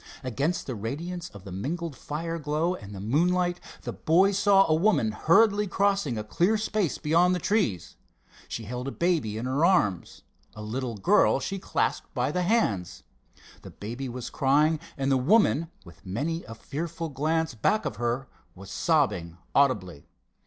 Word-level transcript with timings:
Against 0.23 0.65
the 0.65 0.73
radiance 0.73 1.29
of 1.29 1.43
the 1.43 1.51
mingled 1.51 1.95
fire 1.95 2.39
glow 2.39 2.73
and 2.73 2.91
the 2.95 2.99
moonlight 2.99 3.59
the 3.83 3.93
boys 3.93 4.39
saw 4.39 4.65
a 4.65 4.73
woman 4.73 5.11
hurriedly 5.11 5.67
crossing 5.67 6.17
a 6.17 6.23
clear 6.23 6.57
space 6.57 6.97
beyond 6.97 7.35
the 7.35 7.39
trees. 7.39 7.97
She 8.47 8.63
held 8.63 8.87
a 8.87 8.91
baby 8.91 9.37
in 9.37 9.45
her 9.45 9.63
arms. 9.63 10.23
A 10.55 10.63
little 10.63 10.97
girl 10.97 11.39
she 11.39 11.59
clasped 11.59 12.11
by 12.15 12.31
the 12.31 12.41
hand. 12.41 13.03
The 13.61 13.69
baby 13.69 14.09
was 14.09 14.31
crying, 14.31 14.79
and 14.97 15.11
the 15.11 15.17
woman, 15.17 15.69
with 15.85 16.03
many 16.03 16.43
a 16.45 16.55
fearful 16.55 17.09
glance 17.09 17.53
back 17.53 17.85
of 17.85 17.97
her, 17.97 18.27
was 18.55 18.71
sobbing 18.71 19.37
audibly. 19.53 20.07